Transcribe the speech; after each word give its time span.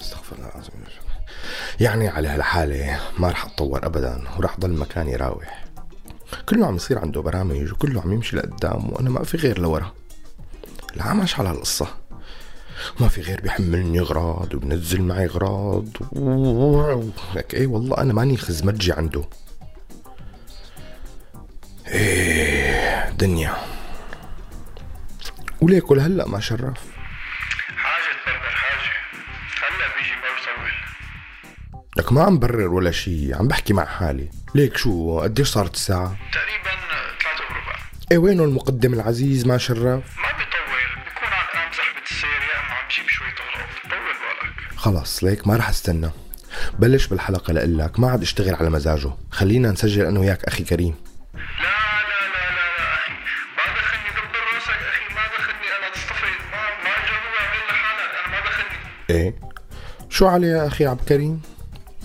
أستغفر 0.00 0.36
الله 0.36 0.48
العظيم 0.48 0.72
يعني 1.80 2.08
على 2.08 2.28
هالحالة 2.28 3.00
ما 3.18 3.28
رح 3.28 3.44
أتطور 3.44 3.86
ابدا 3.86 4.22
ورح 4.38 4.60
ضل 4.60 4.70
مكاني 4.70 5.16
راوح. 5.16 5.64
كله 6.48 6.66
عم 6.66 6.76
يصير 6.76 6.98
عنده 6.98 7.20
برامج 7.20 7.72
وكله 7.72 8.00
عم 8.02 8.12
يمشي 8.12 8.36
لقدام 8.36 8.92
وأنا 8.92 9.10
ما 9.10 9.24
في 9.24 9.36
غير 9.36 9.58
لورا. 9.58 9.92
العمش 10.96 11.38
على 11.38 11.50
القصة 11.50 11.86
ما 13.00 13.08
في 13.08 13.20
غير 13.20 13.40
بيحملني 13.40 14.00
أغراض 14.00 14.54
وبنزل 14.54 15.02
معي 15.02 15.26
أغراض 15.26 15.86
لك 17.34 17.54
إيه 17.54 17.66
والله 17.66 17.98
أنا 17.98 18.12
ماني 18.12 18.36
خزمجي 18.36 18.92
عنده. 18.92 19.24
إيه 23.22 23.28
دنيا 23.28 23.56
وليك 25.60 25.90
ولهلا 25.90 26.28
ما 26.28 26.40
شرف 26.40 26.78
حاجة 27.76 28.12
تبرر 28.24 28.50
حاجة. 28.50 28.92
هلا 29.62 29.96
بيجي 29.96 30.12
لك 31.96 32.12
ما 32.12 32.22
عم 32.22 32.38
برر 32.38 32.68
ولا 32.68 32.90
شي 32.90 33.34
عم 33.34 33.48
بحكي 33.48 33.72
مع 33.72 33.84
حالي. 33.84 34.28
ليك 34.54 34.76
شو 34.76 35.20
قديش 35.20 35.48
صارت 35.48 35.74
الساعة؟ 35.74 36.16
تقريبا 36.32 36.70
ثلاثة 37.22 37.44
وربع 37.44 37.78
إيه 38.12 38.18
وينه 38.18 38.44
المقدم 38.44 38.94
العزيز 38.94 39.46
ما 39.46 39.58
شرف 39.58 39.78
ما 39.84 39.98
بيطول 40.38 40.82
بيكون 41.04 41.28
عن 41.32 41.46
قام 41.54 41.72
زحمة 41.72 42.02
السير 42.10 42.28
يا 42.30 42.60
إما 42.60 42.74
عم 42.74 42.88
جيب 42.96 43.08
شوية 43.08 43.28
اغراض 43.28 43.68
طول 43.82 43.98
بالك. 43.98 44.78
خلص 44.78 45.24
ليك 45.24 45.46
ما 45.46 45.56
رح 45.56 45.68
استنى. 45.68 46.10
بلش 46.78 47.06
بالحلقة 47.06 47.52
لقلك 47.52 48.00
ما 48.00 48.10
عاد 48.10 48.22
اشتغل 48.22 48.54
على 48.54 48.70
مزاجه. 48.70 49.10
خلينا 49.30 49.70
نسجل 49.70 50.06
أنا 50.06 50.20
وياك 50.20 50.44
أخي 50.44 50.64
كريم. 50.64 51.11
شو 60.12 60.26
علي 60.26 60.46
يا 60.46 60.66
أخي 60.66 60.86
عبد 60.86 61.00
الكريم؟ 61.00 61.42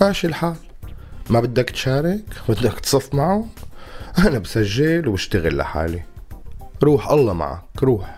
ماشي 0.01 0.27
الحال. 0.27 0.55
ما 1.29 1.39
بدك 1.39 1.69
تشارك؟ 1.69 2.23
بدك 2.49 2.79
تصف 2.79 3.13
معه؟ 3.15 3.45
أنا 4.17 4.39
بسجل 4.39 5.07
وبشتغل 5.07 5.57
لحالي. 5.57 6.03
روح 6.83 7.11
الله 7.11 7.33
معك 7.33 7.83
روح. 7.83 8.17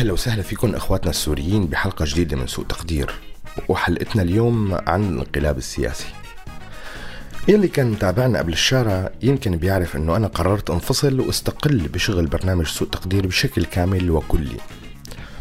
أهلا 0.00 0.12
وسهلا 0.12 0.42
فيكم 0.42 0.74
إخواتنا 0.74 1.10
السوريين 1.10 1.66
بحلقة 1.66 2.04
جديدة 2.08 2.36
من 2.36 2.46
سوء 2.46 2.64
تقدير 2.64 3.10
وحلقتنا 3.68 4.22
اليوم 4.22 4.74
عن 4.86 5.08
الانقلاب 5.08 5.58
السياسي. 5.58 6.06
يلي 7.48 7.68
كان 7.68 7.90
متابعنا 7.90 8.38
قبل 8.38 8.52
الشارع 8.52 9.10
يمكن 9.22 9.56
بيعرف 9.56 9.96
إنه 9.96 10.16
أنا 10.16 10.26
قررت 10.26 10.70
أنفصل 10.70 11.20
وأستقل 11.20 11.88
بشغل 11.88 12.26
برنامج 12.26 12.66
سوء 12.66 12.88
تقدير 12.88 13.26
بشكل 13.26 13.64
كامل 13.64 14.10
وكلي. 14.10 14.56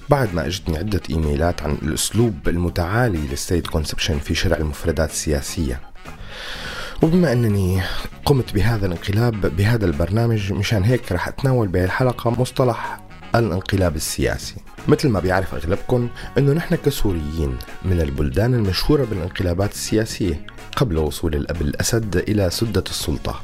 بعد 0.10 0.34
ما 0.34 0.48
إجتني 0.48 0.78
عدة 0.78 1.02
إيميلات 1.10 1.62
عن 1.62 1.78
الأسلوب 1.82 2.48
المتعالي 2.48 3.28
للسيد 3.32 3.68
كونسبشن 3.68 4.20
في 4.20 4.36
شرع 4.36 4.58
المفردات 4.58 5.10
السياسية. 5.10 5.82
وبما 7.02 7.32
إنني 7.32 7.82
قمت 8.26 8.54
بهذا 8.54 8.86
الانقلاب 8.86 9.56
بهذا 9.56 9.86
البرنامج 9.86 10.54
مشان 10.54 10.84
هيك 10.84 11.12
رح 11.12 11.28
أتناول 11.28 11.68
بهالحلقة 11.68 12.30
مصطلح 12.30 12.99
الانقلاب 13.36 13.96
السياسي. 13.96 14.56
مثل 14.88 15.10
ما 15.10 15.20
بيعرف 15.20 15.56
أغلبكم 15.56 16.10
إنه 16.38 16.54
نحن 16.54 16.76
كسوريين 16.76 17.58
من 17.86 18.02
البلدان 18.02 18.54
المشهورة 18.54 19.06
بالانقلابات 19.06 19.72
السياسية 19.72 20.46
قبل 20.76 20.98
وصول 20.98 21.36
الأب 21.36 21.62
الأسد 21.62 22.16
إلى 22.16 22.50
سدة 22.50 22.84
السلطة. 22.90 23.42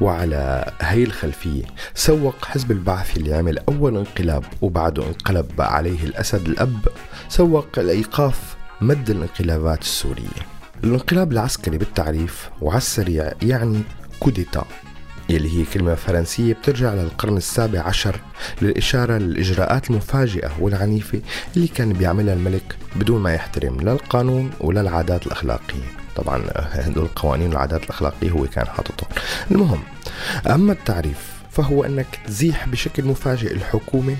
وعلى 0.00 0.72
هي 0.80 1.02
الخلفية 1.02 1.62
سوق 1.94 2.44
حزب 2.44 2.70
البعث 2.70 3.16
اللي 3.16 3.34
عمل 3.34 3.58
أول 3.58 3.96
انقلاب 3.96 4.44
وبعده 4.62 5.06
انقلب 5.06 5.60
عليه 5.60 6.04
الأسد 6.04 6.46
الأب 6.46 6.88
سوق 7.28 7.78
لإيقاف 7.78 8.56
مد 8.80 9.10
الانقلابات 9.10 9.82
السورية. 9.82 10.42
الانقلاب 10.84 11.32
العسكري 11.32 11.78
بالتعريف 11.78 12.50
وعلى 12.60 12.78
السريع 12.78 13.32
يعني 13.42 13.82
كوديتا. 14.20 14.64
يلي 15.28 15.58
هي 15.58 15.64
كلمة 15.64 15.94
فرنسية 15.94 16.54
بترجع 16.54 16.94
للقرن 16.94 17.36
السابع 17.36 17.80
عشر 17.80 18.20
للإشارة 18.62 19.18
للإجراءات 19.18 19.90
المفاجئة 19.90 20.50
والعنيفة 20.60 21.20
اللي 21.56 21.68
كان 21.68 21.92
بيعملها 21.92 22.34
الملك 22.34 22.76
بدون 22.96 23.20
ما 23.20 23.34
يحترم 23.34 23.80
لا 23.80 23.92
القانون 23.92 24.50
ولا 24.60 24.80
العادات 24.80 25.26
الأخلاقية. 25.26 26.02
طبعا 26.16 26.42
هدول 26.54 27.04
القوانين 27.04 27.48
والعادات 27.48 27.84
الأخلاقية 27.84 28.30
هو 28.30 28.46
كان 28.46 28.66
حاططهم. 28.66 29.08
المهم 29.50 29.82
أما 30.46 30.72
التعريف 30.72 31.32
فهو 31.50 31.84
أنك 31.84 32.06
تزيح 32.26 32.68
بشكل 32.68 33.04
مفاجئ 33.04 33.52
الحكومة 33.52 34.16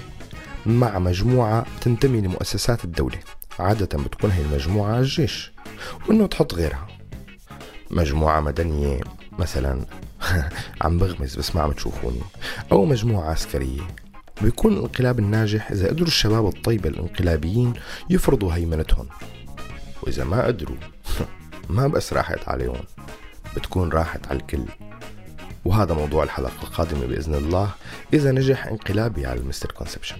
مع 0.66 0.98
مجموعة 0.98 1.66
تنتمي 1.80 2.20
لمؤسسات 2.20 2.84
الدولة. 2.84 3.18
عادة 3.58 3.98
بتكون 3.98 4.30
هي 4.30 4.42
المجموعة 4.42 4.98
الجيش 4.98 5.52
وأنه 6.08 6.26
تحط 6.26 6.54
غيرها. 6.54 6.86
مجموعة 7.90 8.40
مدنية 8.40 9.00
مثلا 9.38 9.80
عم 10.82 10.98
بغمز 10.98 11.36
بس 11.36 11.56
ما 11.56 11.62
عم 11.62 11.72
تشوفوني. 11.72 12.20
أو 12.72 12.84
مجموعة 12.84 13.30
عسكرية. 13.30 13.80
بيكون 14.42 14.72
الانقلاب 14.72 15.18
الناجح 15.18 15.70
إذا 15.70 15.88
قدروا 15.88 16.06
الشباب 16.06 16.46
الطيبة 16.46 16.88
الانقلابيين 16.88 17.74
يفرضوا 18.10 18.52
هيمنتهم. 18.52 19.06
وإذا 20.02 20.24
ما 20.24 20.46
قدروا 20.46 20.76
ما 21.76 21.86
بس 21.86 22.12
راحت 22.12 22.48
عليهم 22.48 22.84
بتكون 23.56 23.88
راحت 23.88 24.26
على 24.26 24.38
الكل. 24.38 24.64
وهذا 25.64 25.94
موضوع 25.94 26.24
الحلقة 26.24 26.62
القادمة 26.62 27.06
بإذن 27.06 27.34
الله. 27.34 27.70
إذا 28.14 28.32
نجح 28.32 28.66
انقلابي 28.66 29.26
على 29.26 29.40
المستر 29.40 29.72
كونسبشن. 29.72 30.16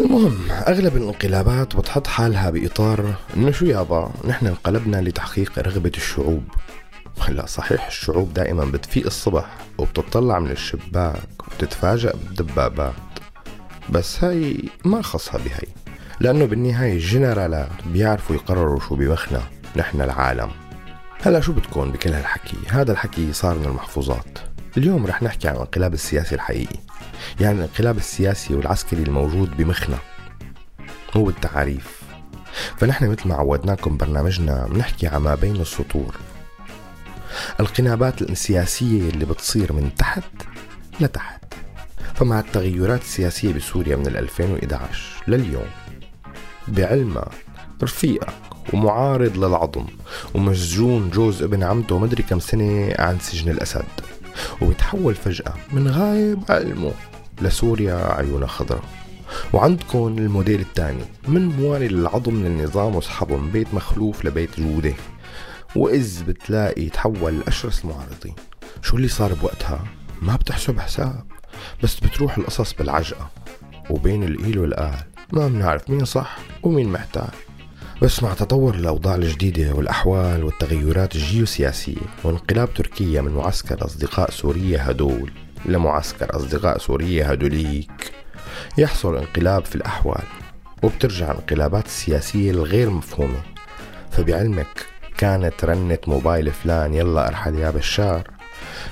المهم 0.00 0.50
أغلب 0.50 0.96
الانقلابات 0.96 1.76
بتحط 1.76 2.06
حالها 2.06 2.50
بإطار 2.50 3.14
إنه 3.36 3.50
شو 3.50 3.66
يابا 3.66 4.10
نحن 4.24 4.46
انقلبنا 4.46 4.96
لتحقيق 4.96 5.58
رغبة 5.58 5.92
الشعوب. 5.96 6.44
لا 7.28 7.46
صحيح 7.46 7.86
الشعوب 7.86 8.34
دائما 8.34 8.64
بتفيق 8.64 9.06
الصبح 9.06 9.56
وبتطلع 9.78 10.38
من 10.38 10.50
الشباك 10.50 11.46
وبتتفاجأ 11.46 12.12
بالدبابات 12.12 12.94
بس 13.90 14.24
هاي 14.24 14.68
ما 14.84 15.02
خصها 15.02 15.38
بهي 15.38 15.66
لأنه 16.20 16.44
بالنهاية 16.44 16.92
الجنرالات 16.92 17.70
بيعرفوا 17.86 18.36
يقرروا 18.36 18.80
شو 18.80 18.94
بمخنا 18.94 19.42
نحن 19.76 20.00
العالم. 20.00 20.50
هلا 21.22 21.40
شو 21.40 21.52
بتكون 21.52 21.92
بكل 21.92 22.12
هالحكي؟ 22.12 22.56
هذا 22.68 22.92
الحكي 22.92 23.32
صار 23.32 23.58
من 23.58 23.64
المحفوظات. 23.64 24.38
اليوم 24.76 25.06
رح 25.06 25.22
نحكي 25.22 25.48
عن 25.48 25.54
الانقلاب 25.54 25.94
السياسي 25.94 26.34
الحقيقي 26.34 26.76
يعني 27.40 27.58
الانقلاب 27.58 27.96
السياسي 27.96 28.54
والعسكري 28.54 29.02
الموجود 29.02 29.56
بمخنا 29.56 29.98
هو 31.16 31.28
التعاريف 31.28 32.00
فنحن 32.76 33.08
مثل 33.10 33.28
ما 33.28 33.34
عودناكم 33.34 33.96
برنامجنا 33.96 34.66
بنحكي 34.66 35.06
عن 35.06 35.20
ما 35.20 35.34
بين 35.34 35.56
السطور. 35.56 36.16
القنابات 37.60 38.22
السياسية 38.22 39.08
اللي 39.10 39.24
بتصير 39.24 39.72
من 39.72 39.90
تحت 39.98 40.22
لتحت. 41.00 41.40
فمع 42.14 42.40
التغيرات 42.40 43.00
السياسية 43.00 43.52
بسوريا 43.52 43.96
من 43.96 44.06
2011 44.06 45.22
لليوم 45.28 45.66
بعلمك 46.68 47.28
رفيقك 47.82 48.34
ومعارض 48.72 49.36
للعظم 49.36 49.84
ومسجون 50.34 51.10
جوز 51.10 51.42
ابن 51.42 51.62
عمته 51.62 51.98
مدري 51.98 52.22
كم 52.22 52.40
سنة 52.40 52.94
عن 52.98 53.18
سجن 53.20 53.50
الأسد 53.50 53.84
وبتحول 54.60 55.14
فجأة 55.14 55.54
من 55.72 55.88
غايب 55.88 56.38
علمه 56.48 56.92
لسوريا 57.42 57.94
عيونها 57.94 58.46
خضراء. 58.46 58.84
وعندكم 59.52 60.18
الموديل 60.18 60.60
الثاني 60.60 61.04
من 61.28 61.46
موالي 61.46 61.88
للعظم 61.88 62.44
للنظام 62.44 62.94
واصحابه 62.94 63.36
من 63.36 63.50
بيت 63.50 63.74
مخلوف 63.74 64.24
لبيت 64.24 64.60
جودة. 64.60 64.94
وإذ 65.76 66.24
بتلاقي 66.24 66.88
تحول 66.88 67.38
لأشرس 67.38 67.84
المعارضين. 67.84 68.34
شو 68.82 68.96
اللي 68.96 69.08
صار 69.08 69.34
بوقتها؟ 69.34 69.84
ما 70.22 70.36
بتحسب 70.36 70.78
حساب 70.78 71.24
بس 71.82 72.00
بتروح 72.00 72.38
القصص 72.38 72.72
بالعجقة. 72.74 73.30
وبين 73.90 74.24
الإيل 74.24 74.58
والآل 74.58 75.04
ما 75.32 75.48
بنعرف 75.48 75.90
مين 75.90 76.04
صح 76.04 76.38
ومين 76.62 76.88
محتال. 76.88 77.28
بس 78.02 78.22
مع 78.22 78.34
تطور 78.34 78.74
الأوضاع 78.74 79.14
الجديدة 79.14 79.74
والأحوال 79.74 80.44
والتغيرات 80.44 81.16
الجيوسياسية 81.16 82.06
وانقلاب 82.24 82.74
تركيا 82.74 83.20
من 83.20 83.32
معسكر 83.32 83.84
أصدقاء 83.84 84.30
سوريا 84.30 84.90
هدول 84.90 85.30
لمعسكر 85.66 86.36
أصدقاء 86.36 86.78
سوريا 86.78 87.32
هدوليك 87.32 88.12
يحصل 88.78 89.16
انقلاب 89.16 89.64
في 89.64 89.76
الأحوال. 89.76 90.24
وبترجع 90.82 91.30
الانقلابات 91.30 91.86
السياسية 91.86 92.50
الغير 92.50 92.90
مفهومة. 92.90 93.42
فبعلمك 94.10 94.86
كانت 95.20 95.64
رنة 95.64 95.98
موبايل 96.06 96.52
فلان 96.52 96.94
يلا 96.94 97.28
أرحل 97.28 97.54
يا 97.58 97.70
بشار. 97.70 98.30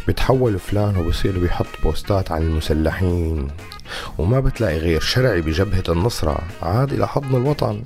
بتحول 0.09 0.59
فلان 0.59 0.97
وبصير 0.97 1.39
بيحط 1.39 1.67
بوستات 1.83 2.33
عن 2.33 2.43
المسلحين. 2.43 3.49
وما 4.19 4.41
بتلاقي 4.41 4.79
غير 4.79 5.01
شرعي 5.01 5.41
بجبهة 5.41 5.83
النصرة 5.89 6.39
عاد 6.63 6.93
إلى 6.93 7.09
حضن 7.09 7.37
الوطن. 7.37 7.83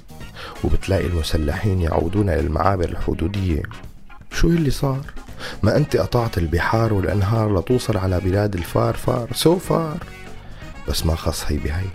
وبتلاقي 0.65 1.07
المسلحين 1.07 1.81
يعودون 1.81 2.29
إلى 2.29 2.41
المعابر 2.41 2.89
الحدودية. 2.89 3.63
شو 4.33 4.49
اللي 4.49 4.71
صار؟ 4.71 5.01
ما 5.63 5.77
أنت 5.77 5.97
قطعت 5.97 6.39
البحار 6.39 6.95
والأنهار 6.95 7.59
لتوصل 7.59 7.97
على 7.97 8.21
بلاد 8.21 8.55
ال 8.55 8.65
far 8.65 8.95
far. 8.95 9.29
so 9.33 9.59
far. 9.59 9.99
بس 10.89 11.07
ما 11.07 11.15
خص 11.15 11.45
هي 11.49 11.57
بهي. 11.57 11.87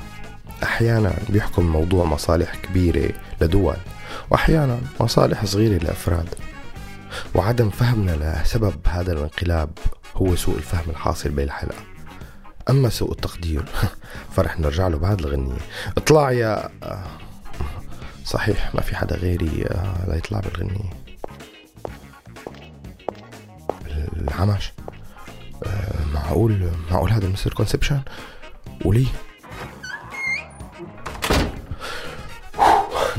أحيانا 0.64 1.14
بيحكم 1.30 1.66
موضوع 1.66 2.06
مصالح 2.06 2.56
كبيرة 2.56 3.12
لدول. 3.42 3.78
وأحيانا 4.30 4.80
مصالح 5.00 5.46
صغيرة 5.46 5.84
لأفراد. 5.84 6.36
وعدم 7.36 7.70
فهمنا 7.70 8.42
لسبب 8.42 8.76
هذا 8.88 9.14
الانقلاب 9.14 9.70
هو 10.16 10.36
سوء 10.36 10.58
الفهم 10.58 10.90
الحاصل 10.90 11.30
بين 11.30 11.46
الحلقة. 11.46 11.84
أما 12.70 12.90
سوء 12.90 13.12
التقدير 13.12 13.66
فرح 14.36 14.60
نرجع 14.60 14.88
له 14.88 14.98
بعد 14.98 15.20
الغنية. 15.20 15.58
اطلع 15.98 16.32
يا 16.32 16.70
صحيح 18.26 18.76
ما 18.76 18.82
في 18.82 18.96
حدا 18.96 19.16
غيري 19.16 19.66
لا 20.08 20.16
يطلع 20.16 20.40
بالغنية. 20.40 20.90
العمش؟ 24.18 24.74
معقول 26.14 26.70
معقول 26.92 27.12
هذا 27.12 27.28
مستر 27.28 27.54
كونسبشن 27.54 28.02
وليه؟ 28.86 29.08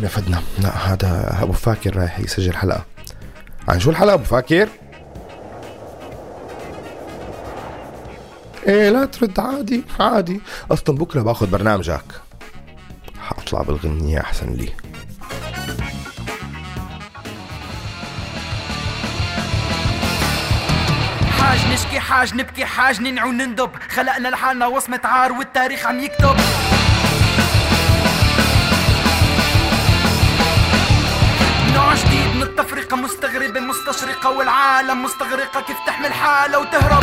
نفدنا 0.02 0.42
لا 0.58 0.92
هذا 0.92 1.38
أبو 1.42 1.52
فاكر 1.52 1.96
رايح 1.96 2.18
يسجل 2.18 2.56
حلقة. 2.56 2.84
عن 3.68 3.80
شو 3.80 3.90
الحلقة 3.90 4.14
أبو 4.14 4.24
فاكر؟ 4.24 4.68
إيه 8.66 8.90
لا 8.90 9.04
ترد 9.04 9.40
عادي 9.40 9.84
عادي. 10.00 10.40
أصلا 10.70 10.96
بكرة 10.96 11.22
باخذ 11.22 11.50
برنامجك. 11.50 12.04
حأطلع 13.20 13.62
بالغنية 13.62 14.20
أحسن 14.20 14.52
لي. 14.52 14.72
حاج 21.38 21.72
نشكي 21.72 22.00
حاج 22.00 22.34
نبكي 22.34 22.64
حاج 22.64 23.00
ننعو 23.00 23.32
نندب. 23.32 23.70
خلقنا 23.88 24.28
لحالنا 24.28 24.66
وصمة 24.66 25.00
عار 25.04 25.32
والتاريخ 25.32 25.86
عم 25.86 26.00
يكتب. 26.00 26.36
مستغربة 32.96 33.61
مستشرقة 33.61 34.31
والعالم 34.31 35.02
مستغرقة 35.02 35.61
كيف 35.61 35.76
تحمل 35.87 36.12
حالة 36.12 36.58
وتهرب. 36.58 37.02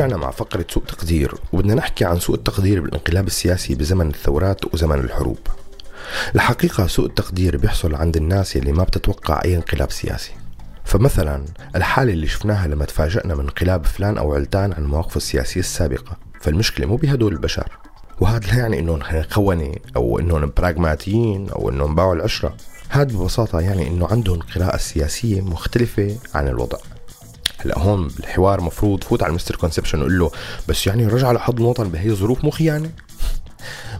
رجعنا 0.00 0.16
مع 0.16 0.30
فقرة 0.30 0.64
سوء 0.70 0.82
تقدير 0.84 1.34
وبدنا 1.52 1.74
نحكي 1.74 2.04
عن 2.04 2.18
سوء 2.18 2.36
التقدير 2.36 2.80
بالانقلاب 2.80 3.26
السياسي 3.26 3.74
بزمن 3.74 4.08
الثورات 4.08 4.74
وزمن 4.74 4.98
الحروب. 4.98 5.38
الحقيقة 6.34 6.86
سوء 6.86 7.06
التقدير 7.06 7.56
بيحصل 7.56 7.94
عند 7.94 8.16
الناس 8.16 8.56
يلي 8.56 8.72
ما 8.72 8.84
بتتوقع 8.84 9.40
أي 9.44 9.56
انقلاب 9.56 9.90
سياسي. 9.90 10.32
فمثلا 10.84 11.44
الحالة 11.76 12.12
اللي 12.12 12.26
شفناها 12.26 12.68
لما 12.68 12.84
تفاجأنا 12.84 13.34
من 13.34 13.40
انقلاب 13.40 13.86
فلان 13.86 14.18
أو 14.18 14.34
علتان 14.34 14.72
عن 14.72 14.84
مواقفه 14.84 15.16
السياسية 15.16 15.60
السابقة. 15.60 16.16
فالمشكلة 16.40 16.86
مو 16.86 16.96
بهدول 16.96 17.32
البشر. 17.32 17.68
وهذا 18.20 18.46
لا 18.46 18.58
يعني 18.58 18.78
إنهم 18.78 19.00
خونة 19.30 19.74
أو 19.96 20.18
إنهم 20.18 20.52
براغماتيين 20.56 21.50
أو 21.50 21.70
إنهم 21.70 21.94
باعوا 21.94 22.14
العشرة. 22.14 22.56
هذا 22.88 23.04
ببساطة 23.04 23.60
يعني 23.60 23.88
إنه 23.88 24.06
عندهم 24.06 24.38
قراءة 24.38 24.76
سياسية 24.76 25.40
مختلفة 25.40 26.16
عن 26.34 26.48
الوضع. 26.48 26.78
هلا 27.64 27.78
هون 27.78 28.08
بالحوار 28.08 28.60
مفروض 28.60 29.04
فوت 29.04 29.22
على 29.22 29.30
ال 29.30 29.34
Mister 29.34 29.56
Conception 29.56 30.00
وقول 30.00 30.18
له 30.18 30.30
بس 30.68 30.86
يعني 30.86 31.04
الرجعة 31.04 31.32
لحضن 31.32 31.62
الوطن 31.62 31.88
بهي 31.88 32.08
الظروف 32.10 32.44
مو 32.44 32.50
خيانة 32.50 32.90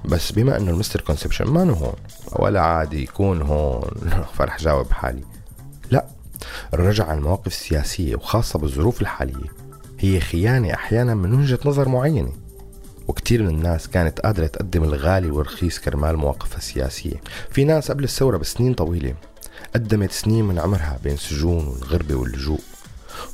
بس 0.04 0.32
بما 0.32 0.56
إنه 0.56 0.70
ال 0.70 0.74
Mister 0.74 1.00
Conception 1.00 1.44
ما 1.44 1.70
هون 1.70 1.94
ولا 2.32 2.60
عادي 2.60 3.02
يكون 3.02 3.42
هون. 3.42 3.90
فرح 4.38 4.58
جاوب 4.58 4.92
حالي. 4.92 5.22
لا 5.90 6.06
الرجعة 6.74 7.06
على 7.06 7.18
المواقف 7.18 7.46
السياسية 7.46 8.16
وخاصة 8.16 8.58
بالظروف 8.58 9.00
الحالية. 9.00 9.50
هي 9.98 10.20
خيانة 10.20 10.74
أحيانا 10.74 11.14
من 11.14 11.34
وجهة 11.34 11.58
نظر 11.64 11.88
معينة. 11.88 12.32
وكتير 13.08 13.42
من 13.42 13.48
الناس 13.48 13.88
كانت 13.88 14.20
قادرة 14.20 14.46
تقدم 14.46 14.84
الغالي 14.84 15.30
والرخيص 15.30 15.78
كرمال 15.78 16.16
مواقفها 16.16 16.58
السياسية. 16.58 17.20
في 17.50 17.64
ناس 17.64 17.90
قبل 17.90 18.04
الثورة 18.04 18.36
بسنين 18.36 18.74
طويلة 18.74 19.14
قدمت 19.74 20.12
سنين 20.12 20.44
من 20.44 20.58
عمرها 20.58 20.98
بين 21.04 21.14
السجون 21.14 21.66
والغربة 21.66 22.14
واللجوء. 22.14 22.60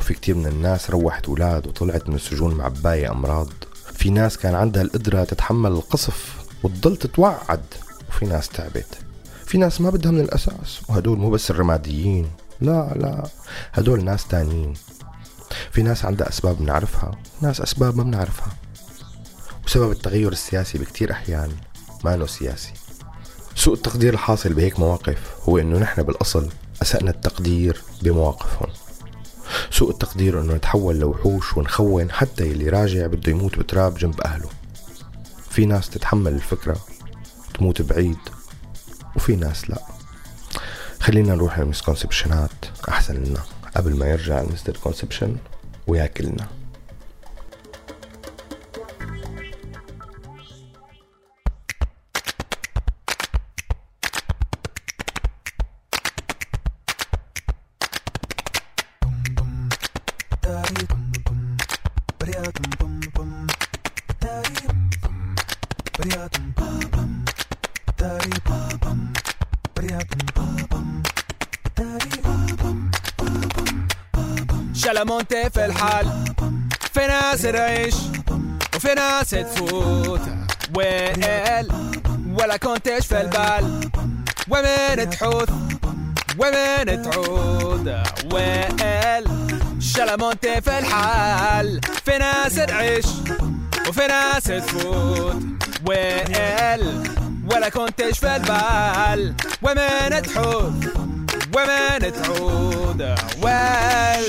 وفي 0.07 0.15
كتير 0.15 0.35
من 0.35 0.47
الناس 0.47 0.91
روحت 0.91 1.27
أولاد 1.27 1.67
وطلعت 1.67 2.09
من 2.09 2.15
السجون 2.15 2.55
معباية 2.55 3.11
أمراض. 3.11 3.49
في 3.95 4.11
ناس 4.11 4.39
كان 4.39 4.55
عندها 4.55 4.83
القدرة 4.83 5.25
تتحمل 5.25 5.71
القصف 5.71 6.37
وتضل 6.63 6.97
تتوعد 6.97 7.65
وفي 8.09 8.27
ناس 8.27 8.49
تعبت. 8.49 8.99
في 9.47 9.59
ناس 9.59 9.81
ما 9.81 9.91
بدها 9.91 10.13
من 10.13 10.21
الأساس 10.21 10.81
وهدول 10.89 11.19
مو 11.19 11.31
بس 11.31 11.51
الرماديين. 11.51 12.31
لا 12.61 12.95
لا 12.97 13.29
هدول 13.73 14.05
ناس 14.05 14.27
تانيين. 14.27 14.75
في 15.73 15.83
ناس 15.83 16.05
عندها 16.05 16.29
أسباب 16.29 16.59
بنعرفها 16.59 17.11
ناس 17.41 17.61
أسباب 17.61 17.97
ما 17.97 18.03
بنعرفها. 18.03 18.53
وسبب 19.67 19.91
التغير 19.91 20.33
السياسي 20.33 20.79
بكتير 20.79 21.13
أحيان 21.13 21.51
ما 22.05 22.27
سياسي. 22.27 22.73
سوء 23.55 23.75
التقدير 23.75 24.15
الحاصل 24.15 24.53
بهيك 24.53 24.81
مواقف 24.81 25.19
هو 25.49 25.59
إنه 25.59 25.79
نحن 25.79 26.03
بالأصل 26.03 26.49
أسأنا 26.83 27.11
التقدير 27.11 27.83
بمواقفهم. 28.03 28.86
سوء 29.71 29.91
التقدير 29.91 30.41
أنه 30.41 30.55
نتحول 30.55 30.99
لوحوش 30.99 31.57
ونخون 31.57 32.11
حتى 32.11 32.51
يلي 32.51 32.69
راجع 32.69 33.07
بده 33.07 33.33
يموت 33.33 33.59
بتراب 33.59 33.95
جنب 33.99 34.21
أهله. 34.21 34.49
في 35.51 35.67
ناس 35.67 35.91
تتحمل 35.91 36.33
الفكرة 36.33 36.77
تموت 37.55 37.83
بعيد 37.83 38.19
وفي 39.17 39.37
ناس 39.37 39.71
لا. 39.71 39.79
خلينا 41.01 41.35
نروح 41.35 41.59
للمسكونسبشنات 41.59 42.51
أحسن 42.89 43.15
لنا 43.15 43.41
قبل 43.77 43.97
ما 43.97 44.07
يرجع 44.07 44.41
المستر 44.41 44.77
كونسبشن 44.77 45.37
وياكلنا. 45.87 46.47
شلمونتي 74.87 75.50
في 75.50 75.64
الحال. 75.64 76.25
في 76.95 77.07
ناس 77.07 77.43
تعيش 77.43 77.95
وفي 78.76 78.95
ناس 78.95 79.31
تفوت 79.31 80.21
ويل 80.76 81.69
ولا 82.38 82.57
كنتش 82.57 83.07
في 83.07 83.21
البال. 83.21 83.90
ومن 84.49 85.11
تحوث 85.11 85.50
ومن 86.38 87.02
تعود. 87.02 88.02
ويل 88.33 89.25
شلمونتي 89.81 90.61
في 90.61 90.78
الحال. 90.78 91.81
في 92.05 92.19
ناس 92.19 92.55
تعيش 92.55 93.07
وفي 93.88 94.07
ناس 94.07 94.45
تفوت 94.45 95.43
ويل 95.88 97.12
ولا 97.50 97.69
كنتش 97.69 98.19
في 98.19 98.37
البال. 98.37 99.35
ومن 99.62 100.23
تحوث 100.23 101.06
women, 101.57 102.05
it's 102.05 102.29
all 102.29 102.93
the 102.93 103.17
well. 103.41 104.27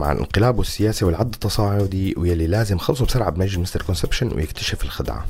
مع 0.00 0.12
الانقلاب 0.12 0.58
والسياسي 0.58 1.04
والعد 1.04 1.34
التصاعدي 1.34 2.14
ويلي 2.16 2.46
لازم 2.46 2.78
خلصوا 2.78 3.06
بسرعة 3.06 3.30
بمجد 3.30 3.58
Mister 3.58 3.82
Conception 3.82 4.34
ويكتشف 4.34 4.84
الخدعة. 4.84 5.26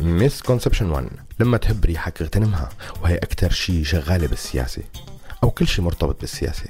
misconception 0.00 0.90
1 0.90 1.08
لما 1.40 1.56
تحب 1.56 1.84
ريحك 1.84 2.22
اغتنمها 2.22 2.68
وهي 3.02 3.16
أكتر 3.16 3.50
شي 3.50 3.84
شغالة 3.84 4.26
بالسياسة 4.26 4.82
أو 5.44 5.50
كل 5.50 5.66
شي 5.68 5.82
مرتبط 5.82 6.20
بالسياسة. 6.20 6.64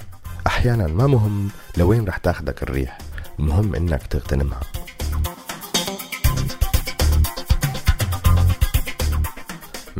أحيانا 0.46 0.86
ما 0.86 1.06
مهم 1.06 1.50
لوين 1.76 2.04
رح 2.04 2.16
تاخدك 2.16 2.62
الريح 2.62 2.98
المهم 3.38 3.74
إنك 3.74 4.06
تغتنمها. 4.06 4.60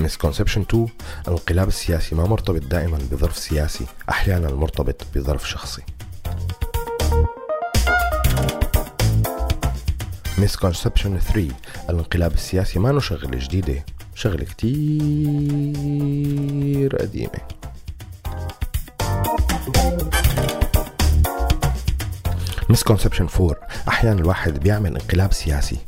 misconception 0.01 0.61
2 0.61 0.89
الانقلاب 1.29 1.69
السياسي 1.69 2.15
ما 2.15 2.27
مرتبط 2.27 2.63
دائما 2.63 2.99
بظرف 3.13 3.39
سياسي 3.39 3.87
أحيانا 4.11 4.55
مرتبط 4.55 5.07
بظرف 5.15 5.49
شخصي. 5.49 5.83
misconception 10.39 11.19
3 11.19 11.49
الانقلاب 11.91 12.35
السياسي 12.35 12.79
ما 12.79 13.01
شغلة 13.01 13.39
جديدة 13.39 13.85
شغلة 14.15 14.45
كتير 14.45 14.77
قديمة. 16.97 17.41
misconception 22.69 23.27
4 23.41 23.57
أحيانا 23.89 24.21
الواحد 24.21 24.61
بيعمل 24.61 24.97
انقلاب 24.97 25.33
سياسي 25.33 25.79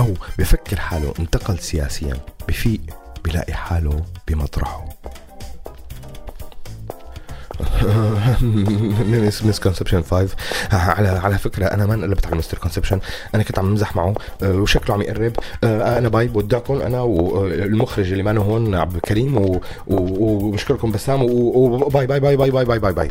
أو 0.00 0.14
بفكر 0.38 0.80
حاله 0.80 1.14
انتقل 1.18 1.58
سياسيا 1.58 2.16
بفيق 2.48 3.05
بلاقي 3.26 3.54
حاله 3.54 4.02
بمطرحه. 4.28 4.84
mis 9.26 9.44
misconception 9.44 10.02
5 10.02 10.36
على 10.72 11.08
على 11.08 11.38
فكرة 11.38 11.66
أنا 11.66 11.86
ما 11.86 11.94
انقلبت 11.94 12.26
على 12.26 12.36
Mister 12.36 12.58
Conception 12.58 13.00
أنا 13.34 13.42
كنت 13.42 13.58
عم 13.58 13.66
امزح 13.66 13.96
معه 13.96 14.14
آه، 14.42 14.52
وشكله 14.52 14.94
عم 14.94 15.02
يقرب. 15.02 15.32
آه، 15.64 15.98
أنا 15.98 16.08
bye 16.08 16.28
بودعكم 16.28 16.80
أنا 16.80 17.00
والمخرج 17.00 18.06
آه، 18.08 18.12
اللي 18.12 18.22
مانو 18.22 18.42
هون 18.42 18.74
عبد 18.74 18.94
الكريم 18.94 19.58
وبشكركم 19.86 20.92
بسام 20.92 21.22
و 21.22 21.43
bye 21.43 22.06
bye 22.06 22.20
bye 22.20 22.36
bye 22.36 22.50
bye 22.50 22.64
bye 22.64 22.78
bye, 22.78 22.92
bye. 22.92 23.10